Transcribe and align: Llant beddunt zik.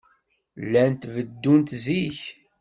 Llant 0.65 1.01
beddunt 1.13 1.69
zik. 1.83 2.19